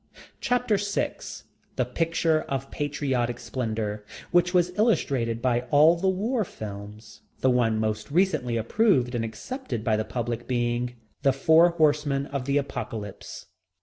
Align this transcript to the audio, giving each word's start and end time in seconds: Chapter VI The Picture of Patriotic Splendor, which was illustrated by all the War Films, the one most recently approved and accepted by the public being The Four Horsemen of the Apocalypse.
Chapter 0.39 0.77
VI 0.77 1.17
The 1.75 1.85
Picture 1.85 2.41
of 2.49 2.71
Patriotic 2.71 3.39
Splendor, 3.39 4.03
which 4.31 4.51
was 4.51 4.71
illustrated 4.75 5.43
by 5.43 5.61
all 5.69 5.95
the 5.95 6.09
War 6.09 6.43
Films, 6.43 7.21
the 7.41 7.51
one 7.51 7.77
most 7.79 8.09
recently 8.09 8.57
approved 8.57 9.13
and 9.13 9.23
accepted 9.23 9.83
by 9.83 9.95
the 9.95 10.03
public 10.03 10.47
being 10.47 10.95
The 11.21 11.33
Four 11.33 11.69
Horsemen 11.77 12.25
of 12.25 12.45
the 12.45 12.57
Apocalypse. 12.57 13.45